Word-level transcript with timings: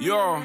Yo. 0.00 0.42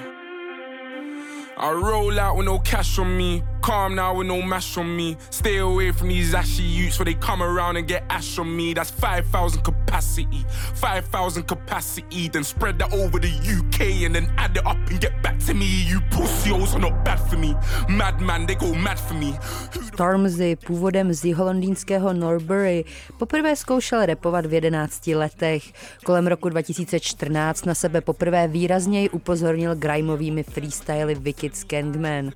I 1.58 1.72
roll 1.72 2.20
out 2.20 2.36
with 2.36 2.46
no 2.46 2.60
cash 2.60 3.00
on 3.00 3.16
me. 3.16 3.42
Calm 3.62 3.96
now 3.96 4.14
with 4.16 4.28
no 4.28 4.42
mash 4.42 4.76
on 4.76 4.94
me. 4.98 5.16
Stay 5.30 5.60
away 5.60 5.94
from 5.94 6.10
these 6.10 6.34
ashy 6.34 6.62
youths 6.62 7.00
where 7.00 7.06
they 7.06 7.14
come 7.14 7.42
around 7.42 7.78
and 7.78 7.88
get 7.88 8.04
ash 8.10 8.38
on 8.38 8.54
me. 8.54 8.74
That's 8.74 8.92
5,000 8.92 9.62
capacity. 9.62 10.46
5,000 10.74 11.44
capacity. 11.44 11.65
Then 11.76 12.46
spread 12.46 12.80
that 12.80 12.94
over 12.94 13.20
the 13.20 13.28
UK 13.28 14.06
and 14.06 14.16
then 14.16 14.34
add 14.38 14.56
it 14.56 14.66
up 14.66 14.78
and 14.90 15.00
get 15.02 15.22
back 15.22 15.38
to 15.40 15.54
me. 15.54 15.84
You 15.84 16.00
pussios 16.10 16.74
are 16.74 16.80
not 16.80 17.04
bad 17.04 17.20
for 17.20 17.36
me. 17.38 17.54
Madman, 17.90 18.46
they 18.46 18.56
go 18.56 18.74
mad 18.74 18.98
for 18.98 19.14
me. 19.14 19.38
Stormzy, 19.96 20.56
původem 20.56 21.14
z 21.14 21.26
jiholondýnského 21.26 22.14
Norbury, 22.14 22.86
poprvé 23.18 23.56
zkoušel 23.56 24.06
repovat 24.06 24.46
v 24.46 24.54
11 24.54 25.08
letech. 25.08 25.64
Kolem 26.06 26.28
roku 26.28 26.50
2014 26.50 27.66
na 27.66 27.76
sebe 27.76 28.02
poprvé 28.02 28.48
výrazněji 28.48 29.10
upozornil 29.10 29.76
grimeovými 29.76 30.44
freestyly 30.44 31.16
Wicked 31.16 31.56
Skangman. 31.56 32.32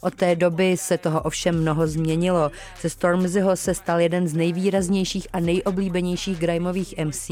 Od 0.00 0.14
té 0.14 0.36
doby 0.36 0.76
se 0.76 0.98
toho 0.98 1.22
ovšem 1.22 1.60
mnoho 1.60 1.86
změnilo. 1.86 2.50
Ze 2.80 2.90
Stormzyho 2.90 3.56
se 3.56 3.74
stal 3.74 4.00
jeden 4.00 4.28
z 4.28 4.34
nejvýraznějších 4.34 5.26
a 5.32 5.40
nejoblíbenějších 5.40 6.38
grimeových 6.38 6.94
MC, 7.04 7.30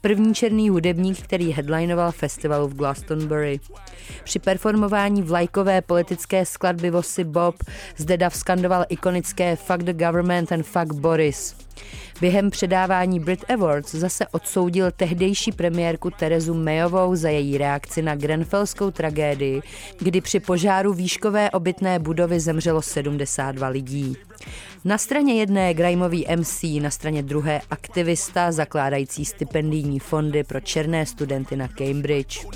první 0.00 0.34
černý 0.34 0.70
hudebník, 0.94 1.22
který 1.22 1.52
headlinoval 1.52 2.12
festivalu 2.12 2.68
v 2.68 2.74
Glastonbury. 2.74 3.60
Při 4.24 4.38
performování 4.38 5.22
vlajkové 5.22 5.82
politické 5.82 6.46
skladby 6.46 6.90
Vosy 6.90 7.24
Bob 7.24 7.54
zde 7.96 8.16
Dav 8.16 8.36
skandoval 8.36 8.84
ikonické 8.88 9.56
Fuck 9.56 9.82
the 9.82 9.92
government 9.92 10.52
and 10.52 10.62
fuck 10.62 10.92
Boris. 10.92 11.56
Během 12.20 12.50
předávání 12.50 13.20
Brit 13.20 13.50
Awards 13.50 13.94
zase 13.94 14.26
odsoudil 14.28 14.90
tehdejší 14.90 15.52
premiérku 15.52 16.10
Terezu 16.10 16.54
Mayovou 16.54 17.14
za 17.14 17.28
její 17.28 17.58
reakci 17.58 18.02
na 18.02 18.14
Grenfellskou 18.14 18.90
tragédii, 18.90 19.62
kdy 19.98 20.20
při 20.20 20.40
požáru 20.40 20.92
výškové 20.92 21.50
obytné 21.50 21.98
budovy 21.98 22.40
zemřelo 22.40 22.82
72 22.82 23.68
lidí. 23.68 24.16
Na 24.86 24.98
straně 24.98 25.34
jedné 25.34 25.74
Grimeový 25.74 26.26
MC, 26.36 26.62
na 26.82 26.90
straně 26.90 27.22
druhé 27.22 27.60
aktivista 27.70 28.52
zakládající 28.52 29.24
stipendijní 29.24 29.98
fondy 29.98 30.44
pro 30.44 30.60
černé 30.60 31.06
studenty 31.06 31.56
na 31.56 31.68
Cambridge. 31.68 32.46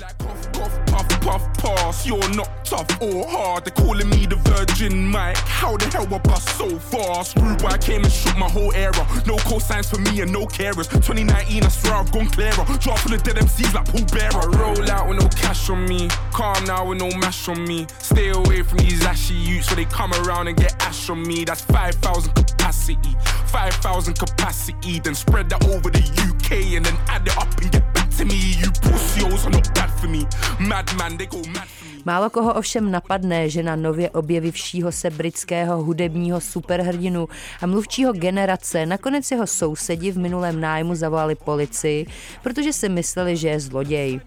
You're 1.89 2.29
not 2.35 2.49
tough 2.65 3.01
or 3.01 3.27
hard. 3.27 3.65
They're 3.65 3.73
calling 3.73 4.09
me 4.09 4.27
the 4.27 4.35
Virgin 4.35 5.07
Mike. 5.07 5.37
How 5.37 5.75
the 5.75 5.87
hell 5.87 6.05
I 6.13 6.19
bust 6.19 6.47
so 6.55 6.69
fast? 6.77 7.35
Rude 7.37 7.57
boy 7.57 7.77
came 7.81 8.03
and 8.03 8.11
shook 8.11 8.37
my 8.37 8.47
whole 8.47 8.71
era. 8.75 8.93
No 9.25 9.37
cosigns 9.37 9.89
for 9.89 9.99
me 9.99 10.21
and 10.21 10.31
no 10.31 10.45
carers. 10.45 10.87
2019, 10.89 11.63
I 11.63 11.67
swear 11.67 11.95
I've 11.95 12.11
gone 12.11 12.29
clearer. 12.29 12.63
Drop 12.79 12.99
full 12.99 13.13
of 13.13 13.23
dead 13.23 13.37
MCs 13.37 13.73
like 13.73 13.85
Paul 13.85 14.05
Bearer. 14.13 14.37
I 14.37 14.57
roll 14.61 14.91
out 14.91 15.09
with 15.09 15.19
no 15.19 15.27
cash 15.29 15.69
on 15.69 15.85
me. 15.87 16.07
Calm 16.31 16.63
now 16.65 16.87
with 16.87 16.99
no 16.99 17.09
mash 17.17 17.47
on 17.49 17.65
me. 17.65 17.87
Stay 17.97 18.29
away 18.29 18.61
from 18.61 18.77
these 18.77 19.03
ashy 19.03 19.33
youths 19.33 19.69
where 19.69 19.77
they 19.77 19.85
come 19.85 20.13
around 20.13 20.47
and 20.47 20.57
get 20.57 20.75
ash 20.83 21.09
on 21.09 21.23
me. 21.23 21.43
That's 21.43 21.61
5,000 21.61 22.33
capacity. 22.33 23.15
5,000 23.47 24.13
capacity. 24.13 24.99
Then 24.99 25.15
spread 25.15 25.49
that 25.49 25.65
over 25.65 25.89
the 25.89 26.03
UK 26.29 26.75
and 26.77 26.85
then 26.85 26.97
add 27.07 27.25
it 27.27 27.35
up 27.35 27.49
and 27.59 27.71
get 27.71 27.88
to 28.19 28.25
me. 28.25 28.55
You 28.59 28.69
pussios 28.83 29.45
are 29.45 29.49
not 29.49 29.73
bad 29.73 29.89
for 29.99 30.07
me. 30.07 30.25
Madman, 30.59 31.17
they 31.17 31.25
go 31.25 31.41
mad 31.53 31.67
for 31.67 31.85
me. 31.85 31.88
Málo 32.05 32.29
koho 32.29 32.53
ovšem 32.53 32.91
napadne, 32.91 33.49
že 33.49 33.63
na 33.63 33.75
nově 33.75 34.09
objevivšího 34.09 34.91
se 34.91 35.09
britského 35.09 35.83
hudebního 35.83 36.41
superhrdinu 36.41 37.27
a 37.61 37.65
mluvčího 37.65 38.13
generace 38.13 38.85
nakonec 38.85 39.31
jeho 39.31 39.47
sousedi 39.47 40.11
v 40.11 40.17
minulém 40.17 40.61
nájmu 40.61 40.95
zavolali 40.95 41.35
policii, 41.35 42.05
protože 42.43 42.73
si 42.73 42.89
mysleli, 42.89 43.37
že 43.37 43.47
je 43.47 43.59
zloděj. 43.59 44.19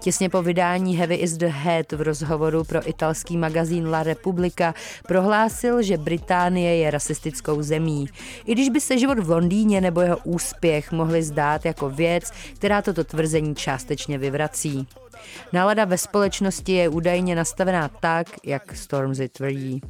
Těsně 0.00 0.28
po 0.28 0.42
vydání 0.42 0.96
Heavy 0.96 1.14
is 1.14 1.32
the 1.32 1.46
Head 1.46 1.92
v 1.92 2.00
rozhovoru 2.00 2.64
pro 2.64 2.88
italský 2.88 3.36
magazín 3.36 3.88
La 3.88 4.02
Repubblica 4.02 4.74
prohlásil, 5.08 5.82
že 5.82 5.96
Británie 5.96 6.76
je 6.76 6.90
rasistickou 6.90 7.62
zemí. 7.62 8.06
I 8.46 8.52
když 8.52 8.68
by 8.68 8.80
se 8.80 8.98
život 8.98 9.18
v 9.18 9.30
Londýně 9.30 9.80
nebo 9.80 10.00
jeho 10.00 10.18
úspěch 10.24 10.92
mohli 10.92 11.22
zdát 11.22 11.64
jako 11.64 11.90
věc, 11.90 12.30
která 12.54 12.82
toto 12.82 13.04
tvrzení 13.04 13.54
částečně 13.54 14.18
vyvrací. 14.18 14.86
Nálada 15.52 15.84
ve 15.84 15.98
společnosti 15.98 16.72
je 16.72 16.88
údajně 16.88 17.34
nastavená 17.34 17.88
tak, 17.88 18.26
jak 18.44 18.76
Stormzy 18.76 19.28
tvrdí. 19.28 19.80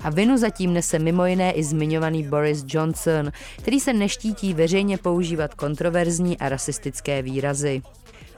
A 0.00 0.10
vinu 0.10 0.36
zatím 0.36 0.72
nese 0.72 0.98
mimo 0.98 1.26
jiné 1.26 1.52
i 1.52 1.64
zmiňovaný 1.64 2.22
Boris 2.22 2.64
Johnson, 2.68 3.32
který 3.56 3.80
se 3.80 3.92
neštítí 3.92 4.54
veřejně 4.54 4.98
používat 4.98 5.54
kontroverzní 5.54 6.38
a 6.38 6.48
rasistické 6.48 7.22
výrazy. 7.22 7.82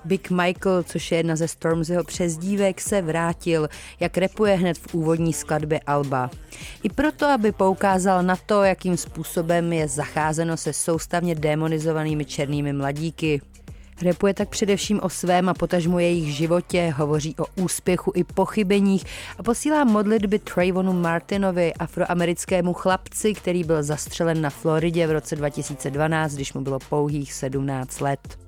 Big 0.04 0.30
Michael, 0.30 0.82
což 0.82 1.12
je 1.12 1.18
jedna 1.18 1.36
ze 1.36 1.48
Stormzyho 1.48 2.04
přezdívek, 2.04 2.80
se 2.80 3.02
vrátil, 3.02 3.68
jak 4.00 4.18
repuje 4.18 4.56
hned 4.56 4.78
v 4.78 4.94
úvodní 4.94 5.32
skladbě 5.32 5.80
Alba. 5.86 6.30
I 6.82 6.88
proto, 6.88 7.26
aby 7.26 7.52
poukázal 7.52 8.22
na 8.22 8.36
to, 8.36 8.62
jakým 8.62 8.96
způsobem 8.96 9.72
je 9.72 9.88
zacházeno 9.88 10.56
se 10.56 10.72
soustavně 10.72 11.34
demonizovanými 11.34 12.24
černými 12.24 12.72
mladíky. 12.72 13.40
Repuje 14.02 14.34
tak 14.34 14.48
především 14.48 15.00
o 15.02 15.08
svém 15.08 15.48
a 15.48 15.54
potažmu 15.54 15.98
jejich 15.98 16.36
životě, 16.36 16.94
hovoří 16.96 17.36
o 17.38 17.62
úspěchu 17.62 18.12
i 18.14 18.24
pochybeních 18.24 19.04
a 19.38 19.42
posílá 19.42 19.84
modlitby 19.84 20.38
Trayvonu 20.38 20.92
Martinovi, 20.92 21.74
afroamerickému 21.74 22.72
chlapci, 22.72 23.34
který 23.34 23.64
byl 23.64 23.82
zastřelen 23.82 24.40
na 24.40 24.50
Floridě 24.50 25.06
v 25.06 25.10
roce 25.10 25.36
2012, 25.36 26.34
když 26.34 26.52
mu 26.52 26.60
bylo 26.60 26.78
pouhých 26.78 27.32
17 27.32 28.00
let. 28.00 28.38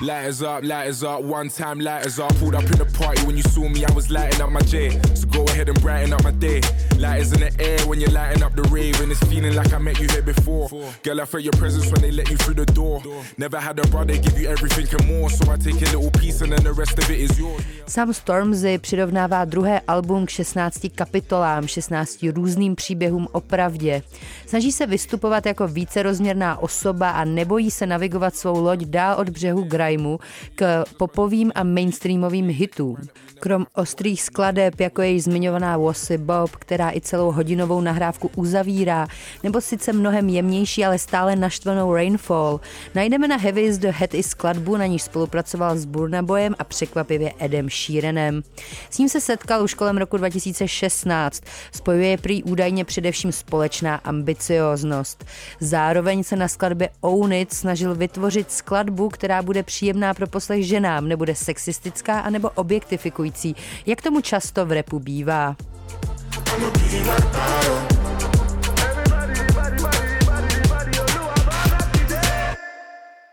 Lighters 0.00 0.42
up, 0.42 0.62
lighters 0.62 1.02
up, 1.02 1.24
one 1.24 1.48
time 1.48 1.80
lighters 1.80 2.20
up. 2.20 2.32
Pulled 2.36 2.54
up 2.54 2.62
in 2.62 2.78
the 2.78 2.86
party 2.98 3.26
when 3.26 3.36
you 3.36 3.42
saw 3.42 3.68
me, 3.68 3.84
I 3.84 3.90
was 3.92 4.10
lighting 4.10 4.40
up 4.40 4.50
my 4.50 4.60
J. 4.60 4.90
So 5.14 5.26
go 5.26 5.44
ahead 5.46 5.68
and 5.68 5.80
brighten 5.82 6.12
up 6.12 6.22
my 6.22 6.30
day. 6.30 6.60
Lighters 6.98 7.32
in 7.32 7.40
the 7.40 7.52
air 7.60 7.78
when 7.86 8.00
you're 8.00 8.10
lighting 8.10 8.42
up 8.42 8.54
the 8.54 8.62
rave, 8.74 9.00
and 9.00 9.12
it's 9.12 9.20
feeling 9.30 9.54
like 9.54 9.72
I 9.72 9.78
met 9.78 10.00
you 10.00 10.08
here 10.08 10.22
before. 10.22 10.68
Girl, 11.02 11.20
I 11.20 11.24
felt 11.24 11.44
your 11.44 11.56
presence 11.58 11.86
when 11.92 12.00
they 12.00 12.10
let 12.10 12.30
you 12.30 12.36
through 12.36 12.64
the 12.64 12.72
door. 12.72 13.02
Never 13.38 13.60
had 13.60 13.78
a 13.78 13.86
brother 13.88 14.16
give 14.16 14.38
you 14.40 14.48
everything 14.48 14.86
and 14.98 15.06
more, 15.06 15.30
so 15.30 15.50
I 15.50 15.56
take 15.56 15.80
a 15.86 15.90
little 15.96 16.10
piece 16.20 16.40
and 16.42 16.52
then 16.52 16.64
the 16.64 16.72
rest 16.72 16.98
of 16.98 17.10
it 17.10 17.20
is 17.20 17.38
yours. 17.38 17.62
Sam 17.86 18.14
Stormzy 18.14 18.78
přirovnává 18.78 19.44
druhé 19.44 19.80
album 19.80 20.26
k 20.26 20.30
16 20.30 20.86
kapitolám, 20.94 21.66
16 21.66 22.22
různým 22.34 22.74
příběhům 22.74 23.28
o 23.32 23.40
pravdě. 23.40 24.02
Snaží 24.46 24.72
se 24.72 24.86
vystupovat 24.86 25.46
jako 25.46 25.68
vícerozměrná 25.68 26.58
osoba 26.58 27.10
a 27.10 27.24
nebojí 27.24 27.70
se 27.70 27.86
navigovat 27.86 28.36
svou 28.36 28.62
loď 28.62 28.80
dál 28.80 29.20
od 29.20 29.28
břehu 29.28 29.64
zájmu 29.98 30.18
k 30.54 30.84
popovým 30.96 31.52
a 31.54 31.62
mainstreamovým 31.62 32.48
hitům. 32.48 32.96
Krom 33.40 33.66
ostrých 33.74 34.22
skladeb, 34.22 34.80
jako 34.80 35.02
je 35.02 35.22
zmiňovaná 35.22 35.76
Wossy 35.76 36.18
Bob, 36.18 36.50
která 36.50 36.87
i 36.96 37.00
celou 37.00 37.32
hodinovou 37.32 37.80
nahrávku 37.80 38.30
uzavírá, 38.36 39.06
nebo 39.42 39.60
sice 39.60 39.92
mnohem 39.92 40.28
jemnější, 40.28 40.84
ale 40.84 40.98
stále 40.98 41.36
naštvanou 41.36 41.94
Rainfall, 41.94 42.60
najdeme 42.94 43.28
na 43.28 43.36
Heavy 43.36 43.62
is 43.62 43.78
the 43.78 43.88
Head 43.90 44.14
i 44.14 44.22
skladbu, 44.22 44.76
na 44.76 44.86
níž 44.86 45.02
spolupracoval 45.02 45.76
s 45.76 45.84
Burnaboyem 45.84 46.54
a 46.58 46.64
překvapivě 46.64 47.32
Edem 47.38 47.70
Sheeranem. 47.70 48.42
S 48.90 48.98
ním 48.98 49.08
se 49.08 49.20
setkal 49.20 49.64
už 49.64 49.74
kolem 49.74 49.96
roku 49.96 50.16
2016. 50.16 51.42
Spojuje 51.72 52.16
prý 52.16 52.42
údajně 52.42 52.84
především 52.84 53.32
společná 53.32 53.94
ambicioznost. 53.96 55.24
Zároveň 55.60 56.24
se 56.24 56.36
na 56.36 56.48
skladbě 56.48 56.90
Own 57.00 57.32
It 57.32 57.52
snažil 57.52 57.94
vytvořit 57.94 58.52
skladbu, 58.52 59.08
která 59.08 59.42
bude 59.42 59.62
příjemná 59.62 60.14
pro 60.14 60.26
poslech 60.26 60.66
ženám, 60.66 61.08
nebude 61.08 61.34
sexistická 61.34 62.20
a 62.20 62.30
nebo 62.30 62.50
objektifikující, 62.50 63.56
jak 63.86 64.02
tomu 64.02 64.20
často 64.20 64.66
v 64.66 64.72
repu 64.72 64.98
bývá. 64.98 65.56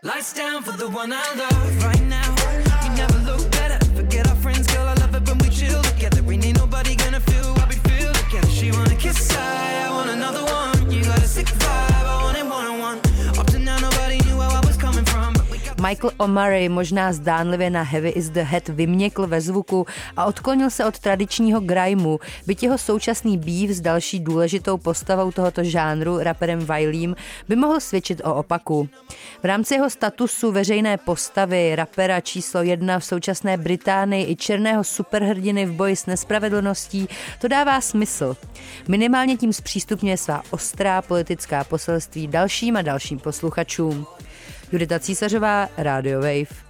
Lights 0.02 0.32
down 0.34 0.62
for 0.62 0.72
the 0.72 0.88
one 0.88 1.12
I 1.12 1.34
love 1.34 1.55
Michael 15.80 16.10
O'Murray 16.16 16.68
možná 16.68 17.12
zdánlivě 17.12 17.70
na 17.70 17.82
Heavy 17.82 18.08
is 18.08 18.30
the 18.30 18.40
Head 18.40 18.68
vyměkl 18.68 19.26
ve 19.26 19.40
zvuku 19.40 19.86
a 20.16 20.24
odklonil 20.24 20.70
se 20.70 20.84
od 20.84 20.98
tradičního 20.98 21.60
grimeu, 21.60 22.18
byť 22.46 22.62
jeho 22.62 22.78
současný 22.78 23.38
býv 23.38 23.70
s 23.70 23.80
další 23.80 24.20
důležitou 24.20 24.76
postavou 24.76 25.32
tohoto 25.32 25.64
žánru, 25.64 26.18
raperem 26.18 26.58
Wileym, 26.58 27.16
by 27.48 27.56
mohl 27.56 27.80
svědčit 27.80 28.20
o 28.24 28.34
opaku. 28.34 28.88
V 29.42 29.44
rámci 29.44 29.74
jeho 29.74 29.90
statusu 29.90 30.52
veřejné 30.52 30.96
postavy, 30.96 31.76
rapera 31.76 32.20
číslo 32.20 32.62
jedna 32.62 32.98
v 32.98 33.04
současné 33.04 33.56
Británii 33.56 34.30
i 34.30 34.36
černého 34.36 34.84
superhrdiny 34.84 35.66
v 35.66 35.72
boji 35.72 35.96
s 35.96 36.06
nespravedlností, 36.06 37.08
to 37.40 37.48
dává 37.48 37.80
smysl. 37.80 38.36
Minimálně 38.88 39.36
tím 39.36 39.52
zpřístupňuje 39.52 40.16
svá 40.16 40.42
ostrá 40.50 41.02
politická 41.02 41.64
poselství 41.64 42.26
dalším 42.26 42.76
a 42.76 42.82
dalším 42.82 43.18
posluchačům. 43.18 44.06
Judita 44.72 44.98
Císařová, 44.98 45.68
Radio 45.78 46.20
Wave. 46.20 46.65